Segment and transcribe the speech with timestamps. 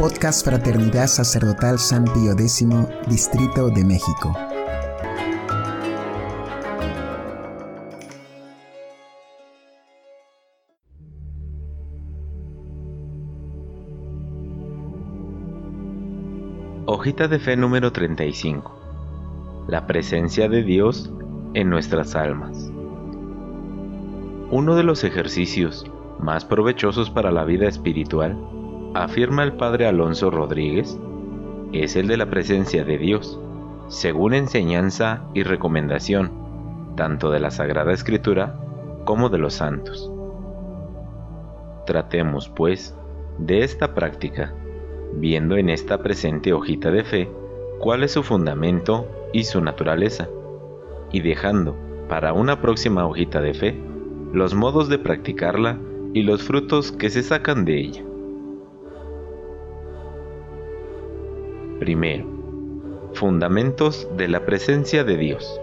[0.00, 2.66] Podcast Fraternidad Sacerdotal San Pío X,
[3.06, 4.34] Distrito de México.
[16.86, 19.66] Hojita de fe número 35.
[19.68, 21.12] La presencia de Dios
[21.52, 22.70] en nuestras almas.
[24.50, 25.84] Uno de los ejercicios
[26.18, 28.38] más provechosos para la vida espiritual,
[28.94, 30.98] afirma el padre Alonso Rodríguez,
[31.72, 33.38] es el de la presencia de Dios,
[33.88, 36.32] según enseñanza y recomendación,
[36.96, 38.58] tanto de la Sagrada Escritura
[39.04, 40.10] como de los santos.
[41.86, 42.96] Tratemos, pues,
[43.38, 44.52] de esta práctica,
[45.14, 47.30] viendo en esta presente hojita de fe
[47.78, 50.28] cuál es su fundamento y su naturaleza,
[51.12, 51.76] y dejando
[52.08, 53.80] para una próxima hojita de fe
[54.32, 55.78] los modos de practicarla
[56.12, 58.09] y los frutos que se sacan de ella.
[61.80, 62.24] Primero,
[63.14, 65.60] fundamentos de la presencia de Dios.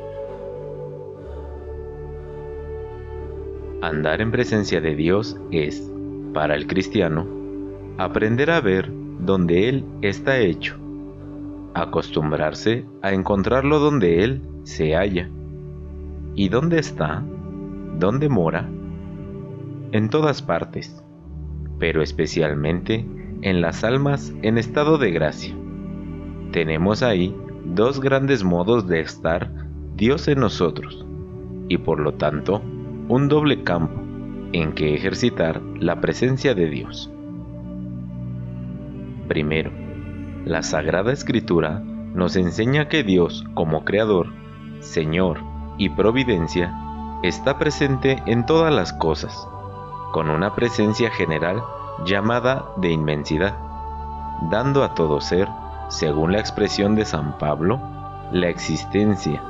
[3.81, 5.89] Andar en presencia de Dios es,
[6.33, 7.25] para el cristiano,
[7.97, 10.75] aprender a ver donde Él está hecho,
[11.73, 15.29] acostumbrarse a encontrarlo donde Él se halla.
[16.35, 17.23] ¿Y dónde está?
[17.97, 18.67] ¿Dónde mora?
[19.91, 21.03] en todas partes,
[21.79, 23.05] pero especialmente
[23.41, 25.55] en las almas en estado de gracia.
[26.51, 29.51] Tenemos ahí dos grandes modos de estar
[29.95, 31.05] Dios en nosotros,
[31.67, 32.61] y por lo tanto
[33.09, 34.01] un doble campo
[34.53, 37.11] en que ejercitar la presencia de Dios.
[39.27, 39.71] Primero,
[40.45, 41.81] la Sagrada Escritura
[42.13, 44.27] nos enseña que Dios como Creador,
[44.79, 45.39] Señor
[45.77, 46.73] y Providencia
[47.23, 49.47] está presente en todas las cosas
[50.11, 51.61] con una presencia general
[52.05, 53.55] llamada de inmensidad,
[54.49, 55.47] dando a todo ser,
[55.89, 57.79] según la expresión de San Pablo,
[58.31, 59.41] la existencia,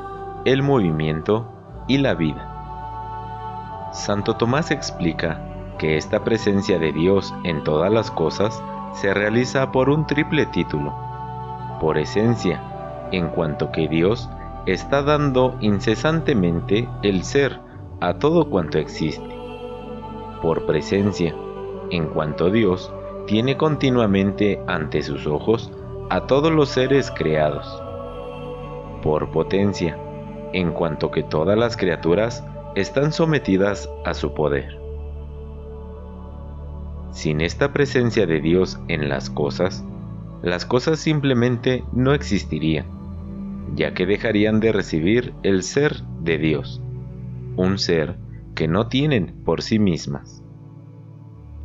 [0.46, 1.48] el movimiento
[1.88, 3.90] y la vida.
[3.94, 5.42] Santo Tomás explica
[5.78, 8.62] que esta presencia de Dios en todas las cosas
[8.94, 10.94] se realiza por un triple título,
[11.80, 12.62] por esencia,
[13.12, 14.30] en cuanto que Dios
[14.66, 17.59] está dando incesantemente el ser
[18.02, 19.38] a todo cuanto existe
[20.42, 21.36] por presencia,
[21.90, 22.94] en cuanto Dios
[23.25, 25.72] tiene continuamente ante sus ojos
[26.09, 27.81] a todos los seres creados.
[29.03, 29.97] Por potencia,
[30.53, 32.45] en cuanto que todas las criaturas
[32.75, 34.79] están sometidas a su poder.
[37.12, 39.84] Sin esta presencia de Dios en las cosas,
[40.41, 42.85] las cosas simplemente no existirían,
[43.75, 46.81] ya que dejarían de recibir el ser de Dios,
[47.56, 48.18] un ser
[48.56, 50.44] que no tienen por sí mismas.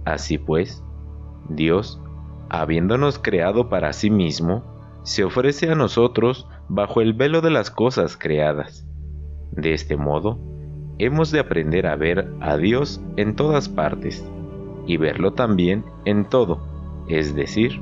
[0.05, 0.83] Así pues,
[1.49, 2.01] Dios,
[2.53, 4.63] habiéndonos creado para sí mismo,
[5.05, 8.87] se ofrece a nosotros bajo el velo de las cosas creadas.
[9.51, 10.39] De este modo,
[10.99, 14.25] hemos de aprender a ver a Dios en todas partes
[14.87, 16.61] y verlo también en todo,
[17.09, 17.81] es decir,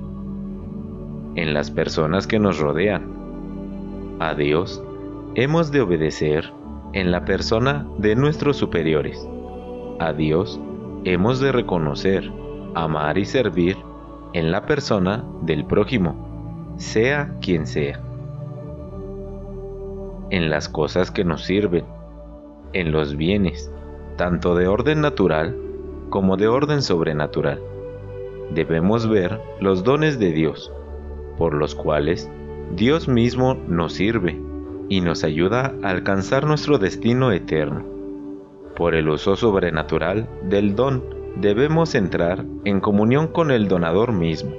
[1.34, 4.16] en las personas que nos rodean.
[4.20, 4.82] A Dios
[5.34, 6.52] hemos de obedecer
[6.92, 9.28] en la persona de nuestros superiores.
[9.98, 10.60] A Dios
[11.04, 12.30] hemos de reconocer,
[12.74, 13.76] amar y servir
[14.32, 18.00] en la persona del prójimo, sea quien sea.
[20.30, 21.84] En las cosas que nos sirven,
[22.72, 23.72] en los bienes,
[24.16, 25.56] tanto de orden natural
[26.10, 27.60] como de orden sobrenatural.
[28.54, 30.72] Debemos ver los dones de Dios,
[31.36, 32.30] por los cuales
[32.76, 34.40] Dios mismo nos sirve
[34.88, 37.84] y nos ayuda a alcanzar nuestro destino eterno.
[38.76, 44.52] Por el uso sobrenatural del don debemos entrar en comunión con el donador mismo.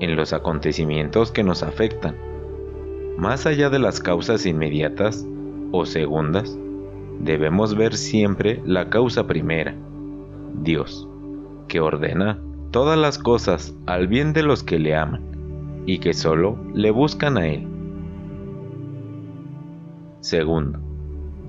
[0.00, 2.16] En los acontecimientos que nos afectan,
[3.18, 5.26] más allá de las causas inmediatas
[5.72, 6.58] o segundas,
[7.20, 9.74] debemos ver siempre la causa primera,
[10.62, 11.08] Dios,
[11.68, 12.38] que ordena
[12.70, 15.22] todas las cosas al bien de los que le aman
[15.86, 17.66] y que solo le buscan a Él.
[20.20, 20.78] Segundo,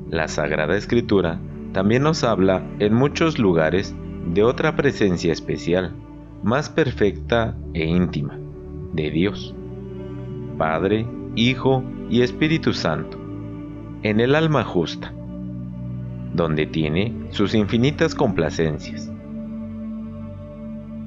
[0.10, 1.40] la Sagrada Escritura
[1.74, 3.96] también nos habla en muchos lugares
[4.26, 5.94] de otra presencia especial,
[6.44, 8.38] más perfecta e íntima,
[8.94, 9.56] de Dios,
[10.58, 13.18] Padre, Hijo y Espíritu Santo,
[14.04, 15.14] en el alma justa,
[16.34, 19.10] donde tiene sus infinitas complacencias.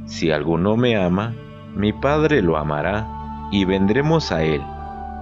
[0.07, 1.35] Si alguno me ama,
[1.77, 3.11] mi Padre lo amará,
[3.53, 4.63] y vendremos a él,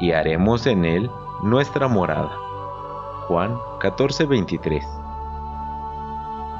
[0.00, 1.10] y haremos en él
[1.42, 2.30] nuestra morada.
[3.26, 5.01] Juan 14:23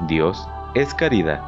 [0.06, 1.43] Dios es caridad,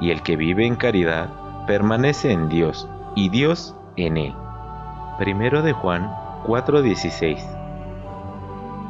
[0.00, 1.28] y el que vive en caridad
[1.66, 4.34] permanece en Dios y Dios en él.
[5.18, 6.10] Primero de Juan
[6.46, 7.38] 4:16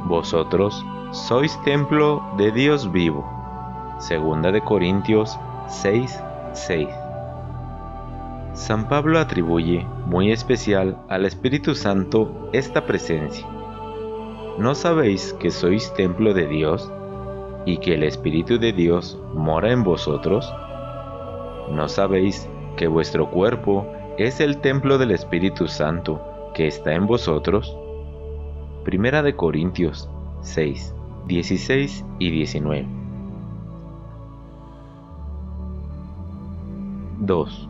[0.05, 3.26] Vosotros sois templo de Dios vivo.
[3.99, 5.38] Segunda de Corintios
[5.69, 6.88] 6:6
[8.53, 13.47] San Pablo atribuye muy especial al Espíritu Santo esta presencia.
[14.59, 16.91] ¿No sabéis que sois templo de Dios
[17.69, 20.50] y que el Espíritu de Dios mora en vosotros?
[21.70, 22.49] ¿No sabéis
[22.79, 23.87] que vuestro cuerpo
[24.17, 27.76] es el templo del Espíritu Santo que está en vosotros?
[28.85, 30.09] Primera de Corintios
[30.41, 30.94] 6,
[31.26, 32.88] 16 y 19.
[37.21, 37.69] 2.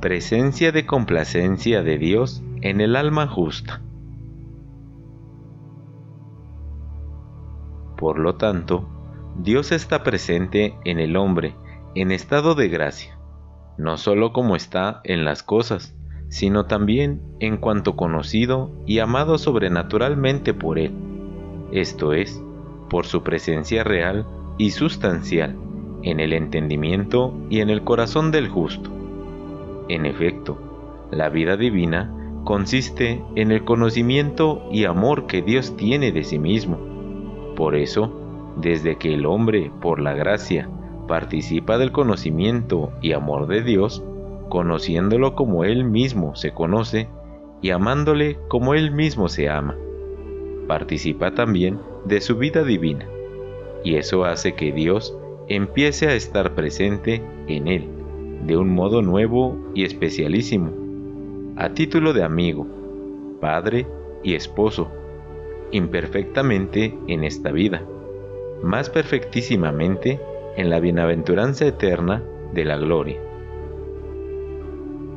[0.00, 3.82] Presencia de complacencia de Dios en el alma justa.
[7.98, 8.88] Por lo tanto,
[9.38, 11.54] Dios está presente en el hombre
[11.94, 13.16] en estado de gracia,
[13.76, 15.96] no solo como está en las cosas,
[16.28, 20.92] sino también en cuanto conocido y amado sobrenaturalmente por Él,
[21.70, 22.42] esto es,
[22.90, 24.26] por su presencia real
[24.58, 25.56] y sustancial
[26.02, 28.90] en el entendimiento y en el corazón del justo.
[29.88, 30.58] En efecto,
[31.12, 32.12] la vida divina
[32.42, 36.78] consiste en el conocimiento y amor que Dios tiene de sí mismo.
[37.54, 38.17] Por eso,
[38.60, 40.68] desde que el hombre, por la gracia,
[41.06, 44.02] participa del conocimiento y amor de Dios,
[44.48, 47.08] conociéndolo como Él mismo se conoce
[47.62, 49.76] y amándole como Él mismo se ama.
[50.66, 53.06] Participa también de su vida divina,
[53.84, 55.16] y eso hace que Dios
[55.48, 57.88] empiece a estar presente en Él
[58.46, 60.70] de un modo nuevo y especialísimo,
[61.56, 62.66] a título de amigo,
[63.40, 63.86] padre
[64.22, 64.88] y esposo,
[65.72, 67.82] imperfectamente en esta vida,
[68.62, 70.20] más perfectísimamente
[70.56, 72.22] en la bienaventuranza eterna
[72.52, 73.20] de la gloria.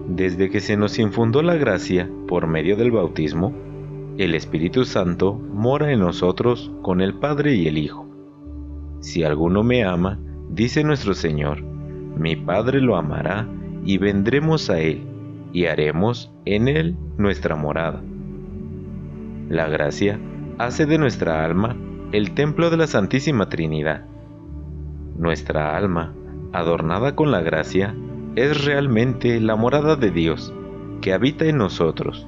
[0.07, 3.53] Desde que se nos infundó la gracia por medio del bautismo,
[4.17, 8.07] el Espíritu Santo mora en nosotros con el Padre y el Hijo.
[8.99, 13.47] Si alguno me ama, dice nuestro Señor, mi Padre lo amará
[13.85, 15.01] y vendremos a Él
[15.53, 18.03] y haremos en Él nuestra morada.
[19.49, 20.19] La gracia
[20.57, 21.75] hace de nuestra alma
[22.11, 24.03] el templo de la Santísima Trinidad.
[25.17, 26.13] Nuestra alma,
[26.51, 27.95] adornada con la gracia,
[28.35, 30.53] es realmente la morada de Dios,
[30.99, 32.27] que habita en nosotros,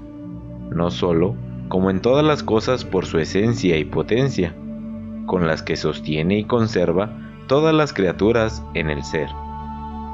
[0.71, 1.35] no solo
[1.67, 4.55] como en todas las cosas por su esencia y potencia,
[5.25, 9.27] con las que sostiene y conserva todas las criaturas en el ser,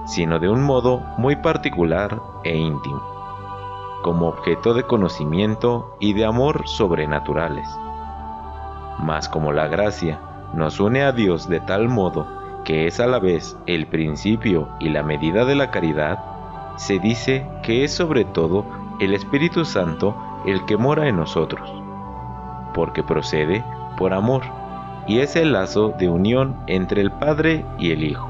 [0.07, 3.03] sino de un modo muy particular e íntimo,
[4.01, 7.69] como objeto de conocimiento y de amor sobrenaturales.
[8.99, 10.19] Mas como la gracia
[10.53, 12.27] nos une a Dios de tal modo
[12.65, 16.19] que es a la vez el principio y la medida de la caridad,
[16.77, 18.65] se dice que es sobre todo
[18.99, 20.15] el Espíritu Santo
[20.45, 21.71] el que mora en nosotros,
[22.73, 23.63] porque procede
[23.97, 24.43] por amor
[25.07, 28.29] y es el lazo de unión entre el Padre y el Hijo.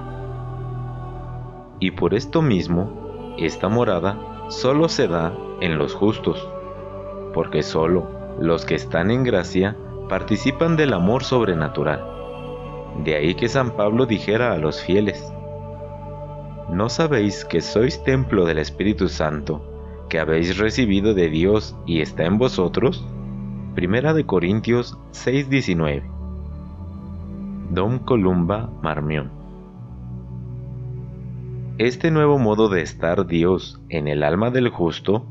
[1.80, 2.90] Y por esto mismo,
[3.38, 4.18] esta morada
[4.50, 6.48] solo se da en los justos,
[7.34, 8.08] porque solo
[8.40, 9.76] los que están en gracia
[10.10, 12.20] participan del amor sobrenatural
[13.04, 15.32] de ahí que San Pablo dijera a los fieles,
[16.70, 22.26] ¿no sabéis que sois templo del Espíritu Santo, que habéis recibido de Dios y está
[22.26, 23.06] en vosotros?
[23.74, 26.04] Primera de Corintios 6:19.
[27.70, 29.32] Dom Columba Marmión.
[31.78, 35.26] Este nuevo modo de estar Dios en el alma del justo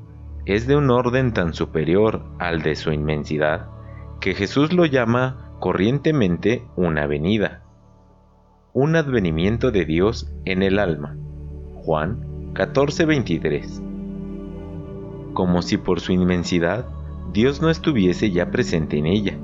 [0.46, 3.77] es de un orden tan superior al de su inmensidad
[4.20, 7.62] que Jesús lo llama corrientemente una venida,
[8.72, 11.16] un advenimiento de Dios en el alma.
[11.76, 13.82] Juan 14:23.
[15.34, 16.86] Como si por su inmensidad
[17.32, 19.38] Dios no estuviese ya presente en ella.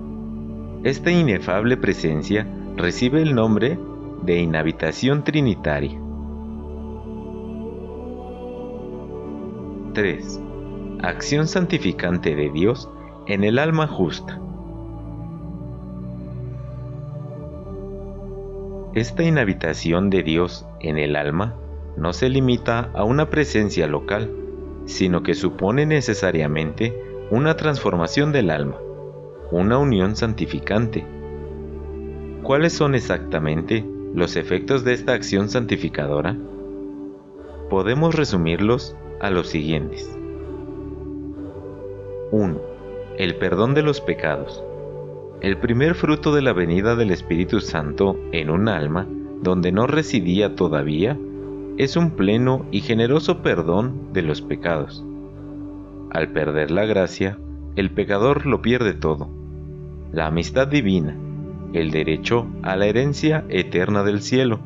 [0.83, 3.79] Esta inefable presencia recibe el nombre
[4.23, 6.01] de inhabitación trinitaria.
[9.95, 10.43] 3.
[11.03, 12.91] Acción santificante de Dios
[13.27, 14.41] en el alma justa.
[18.95, 21.57] Esta inhabitación de Dios en el alma
[21.97, 24.31] no se limita a una presencia local,
[24.85, 26.97] sino que supone necesariamente
[27.33, 28.77] una transformación del alma,
[29.51, 31.05] una unión santificante.
[32.45, 33.85] ¿Cuáles son exactamente
[34.15, 36.37] los efectos de esta acción santificadora?
[37.69, 40.09] Podemos resumirlos a los siguientes.
[42.31, 42.61] 1.
[43.19, 44.63] El perdón de los pecados.
[45.45, 49.07] El primer fruto de la venida del Espíritu Santo en un alma
[49.43, 51.19] donde no residía todavía
[51.77, 55.05] es un pleno y generoso perdón de los pecados.
[56.13, 57.37] Al perder la gracia,
[57.77, 59.29] el pecador lo pierde todo.
[60.13, 61.15] La amistad divina,
[61.75, 64.61] el derecho a la herencia eterna del cielo,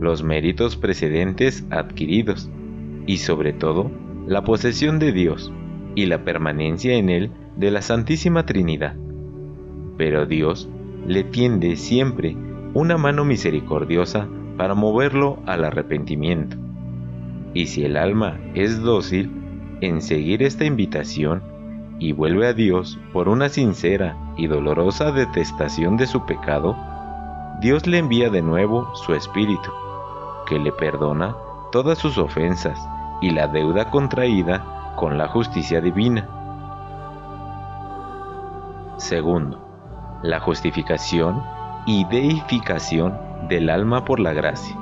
[0.00, 2.50] los méritos precedentes adquiridos
[3.06, 3.92] y sobre todo
[4.26, 5.52] la posesión de Dios
[5.94, 8.96] y la permanencia en él de la Santísima Trinidad.
[9.96, 10.68] Pero Dios
[11.06, 12.36] le tiende siempre
[12.72, 16.56] una mano misericordiosa para moverlo al arrepentimiento.
[17.52, 19.30] Y si el alma es dócil
[19.80, 21.42] en seguir esta invitación
[21.98, 26.76] y vuelve a Dios por una sincera y dolorosa detestación de su pecado,
[27.60, 29.70] Dios le envía de nuevo su Espíritu,
[30.48, 31.36] que le perdona
[31.70, 32.78] todas sus ofensas
[33.20, 36.28] y la deuda contraída con la justicia divina.
[38.96, 39.63] Segundo,
[40.24, 41.42] la justificación
[41.84, 44.74] y deificación del alma por la gracia.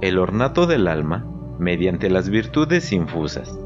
[0.00, 1.24] el ornato del alma
[1.60, 3.56] mediante las virtudes infusas.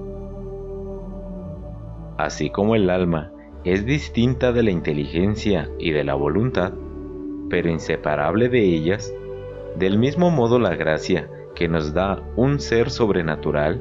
[2.23, 3.33] Así como el alma
[3.65, 6.73] es distinta de la inteligencia y de la voluntad,
[7.51, 9.13] pero inseparable de ellas,
[9.77, 13.81] del mismo modo la gracia que nos da un ser sobrenatural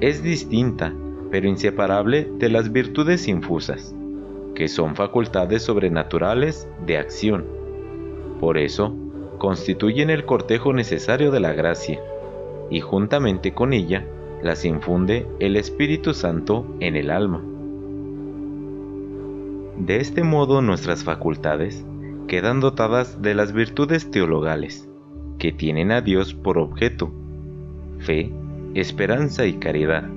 [0.00, 0.94] es distinta,
[1.30, 3.94] pero inseparable de las virtudes infusas,
[4.54, 7.44] que son facultades sobrenaturales de acción.
[8.40, 8.96] Por eso,
[9.36, 12.00] constituyen el cortejo necesario de la gracia,
[12.70, 14.06] y juntamente con ella
[14.42, 17.44] las infunde el Espíritu Santo en el alma.
[19.78, 21.84] De este modo nuestras facultades
[22.28, 24.88] quedan dotadas de las virtudes teologales,
[25.38, 27.12] que tienen a Dios por objeto,
[27.98, 28.32] fe,
[28.74, 30.08] esperanza y caridad,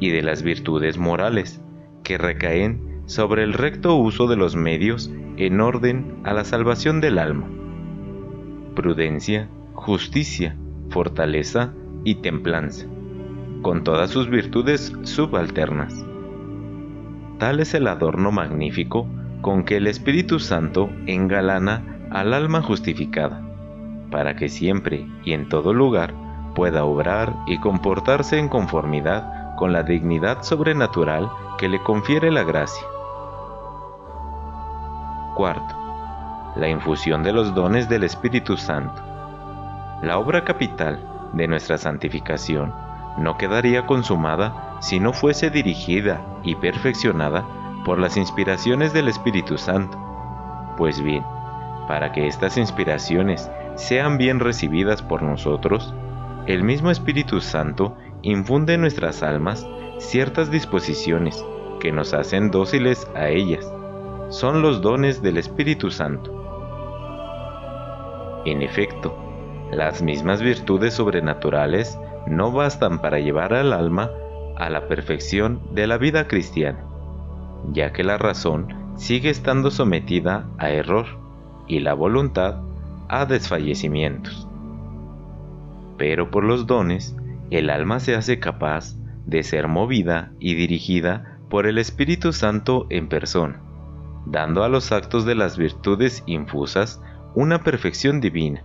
[0.00, 1.60] y de las virtudes morales,
[2.02, 7.18] que recaen sobre el recto uso de los medios en orden a la salvación del
[7.18, 7.46] alma.
[8.74, 10.56] Prudencia, justicia,
[10.88, 12.86] fortaleza y templanza,
[13.60, 16.13] con todas sus virtudes subalternas.
[17.38, 19.06] Tal es el adorno magnífico
[19.40, 23.42] con que el Espíritu Santo engalana al alma justificada,
[24.10, 26.14] para que siempre y en todo lugar
[26.54, 32.86] pueda obrar y comportarse en conformidad con la dignidad sobrenatural que le confiere la gracia.
[35.34, 35.74] Cuarto,
[36.56, 39.02] la infusión de los dones del Espíritu Santo.
[40.02, 41.00] La obra capital
[41.32, 42.72] de nuestra santificación
[43.18, 47.46] no quedaría consumada si no fuese dirigida y perfeccionada
[47.86, 49.98] por las inspiraciones del Espíritu Santo.
[50.76, 51.24] Pues bien,
[51.88, 55.94] para que estas inspiraciones sean bien recibidas por nosotros,
[56.46, 59.66] el mismo Espíritu Santo infunde en nuestras almas
[59.98, 61.42] ciertas disposiciones
[61.80, 63.66] que nos hacen dóciles a ellas
[64.28, 66.30] son los dones del Espíritu Santo.
[68.44, 69.16] En efecto,
[69.72, 74.10] las mismas virtudes sobrenaturales no bastan para llevar al alma
[74.56, 76.84] a la perfección de la vida cristiana,
[77.72, 81.06] ya que la razón sigue estando sometida a error
[81.66, 82.60] y la voluntad
[83.08, 84.48] a desfallecimientos.
[85.96, 87.16] Pero por los dones,
[87.50, 88.96] el alma se hace capaz
[89.26, 93.64] de ser movida y dirigida por el Espíritu Santo en persona
[94.26, 97.02] dando a los actos de las virtudes infusas
[97.34, 98.64] una perfección divina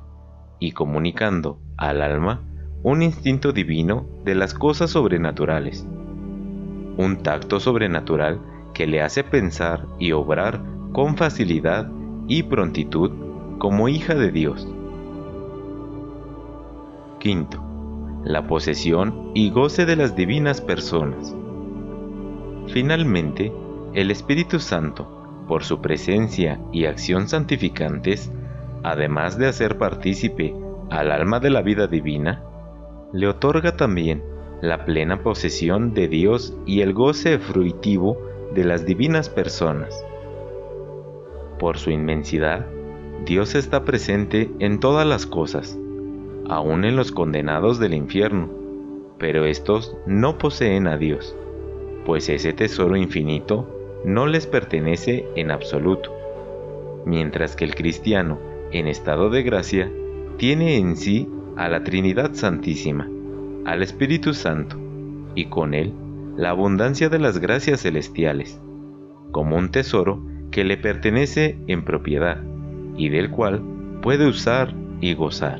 [0.59, 2.41] y comunicando al alma
[2.81, 5.85] un instinto divino de las cosas sobrenaturales,
[6.97, 8.39] un tacto sobrenatural
[8.73, 10.61] que le hace pensar y obrar
[10.93, 11.91] con facilidad
[12.27, 13.11] y prontitud
[13.57, 14.67] como hija de Dios.
[17.19, 17.61] Quinto,
[18.23, 21.35] la posesión y goce de las divinas personas.
[22.67, 23.51] Finalmente,
[23.93, 28.31] el Espíritu Santo, por su presencia y acción santificantes,
[28.83, 30.55] además de hacer partícipe
[30.89, 32.43] al alma de la vida divina,
[33.11, 34.21] le otorga también
[34.61, 38.17] la plena posesión de Dios y el goce fruitivo
[38.53, 40.03] de las divinas personas.
[41.59, 42.67] Por su inmensidad,
[43.25, 45.77] Dios está presente en todas las cosas,
[46.47, 48.49] aun en los condenados del infierno,
[49.17, 51.35] pero estos no poseen a Dios,
[52.05, 53.67] pues ese tesoro infinito
[54.05, 56.11] no les pertenece en absoluto,
[57.05, 58.39] mientras que el cristiano,
[58.71, 59.91] en estado de gracia,
[60.37, 61.27] tiene en sí
[61.59, 63.05] a la Trinidad Santísima,
[63.65, 64.77] al Espíritu Santo,
[65.35, 65.93] y con él
[66.37, 68.61] la abundancia de las gracias celestiales,
[69.31, 72.41] como un tesoro que le pertenece en propiedad
[72.95, 73.61] y del cual
[74.01, 75.59] puede usar y gozar.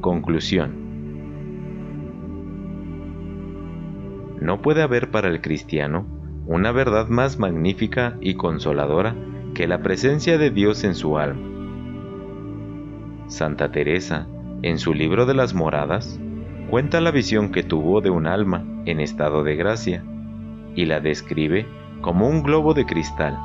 [0.00, 0.72] Conclusión
[4.40, 6.06] No puede haber para el cristiano
[6.46, 9.14] una verdad más magnífica y consoladora
[9.52, 11.51] que la presencia de Dios en su alma.
[13.32, 14.26] Santa Teresa,
[14.60, 16.20] en su libro de las moradas,
[16.68, 20.04] cuenta la visión que tuvo de un alma en estado de gracia
[20.74, 21.66] y la describe
[22.02, 23.38] como un globo de cristal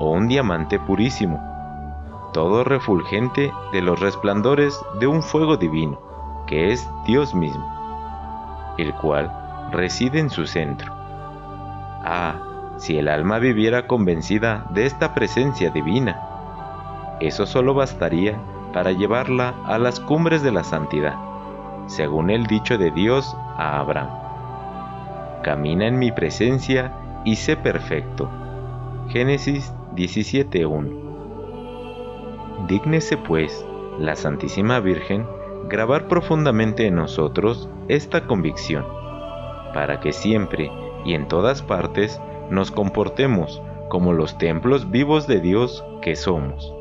[0.00, 1.40] o un diamante purísimo,
[2.32, 6.00] todo refulgente de los resplandores de un fuego divino,
[6.48, 9.32] que es Dios mismo, el cual
[9.70, 10.92] reside en su centro.
[12.04, 16.20] Ah, si el alma viviera convencida de esta presencia divina,
[17.20, 18.36] eso solo bastaría
[18.72, 21.16] para llevarla a las cumbres de la santidad,
[21.86, 24.10] según el dicho de Dios a Abraham.
[25.42, 26.92] Camina en mi presencia
[27.24, 28.28] y sé perfecto.
[29.08, 31.08] Génesis 17.1
[32.66, 33.64] Dígnese pues
[33.98, 35.26] la Santísima Virgen
[35.68, 38.84] grabar profundamente en nosotros esta convicción,
[39.74, 40.70] para que siempre
[41.04, 46.77] y en todas partes nos comportemos como los templos vivos de Dios que somos.